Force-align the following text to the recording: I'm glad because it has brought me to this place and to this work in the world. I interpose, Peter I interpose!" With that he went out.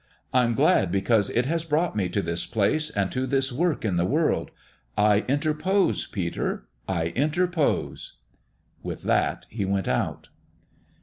I'm 0.33 0.55
glad 0.55 0.91
because 0.91 1.29
it 1.29 1.45
has 1.45 1.63
brought 1.63 1.95
me 1.95 2.09
to 2.09 2.23
this 2.23 2.47
place 2.47 2.89
and 2.89 3.11
to 3.11 3.27
this 3.27 3.51
work 3.53 3.85
in 3.85 3.97
the 3.97 4.05
world. 4.07 4.49
I 4.97 5.25
interpose, 5.27 6.07
Peter 6.07 6.65
I 6.87 7.09
interpose!" 7.15 8.17
With 8.81 9.03
that 9.03 9.45
he 9.49 9.63
went 9.63 9.87
out. 9.87 10.29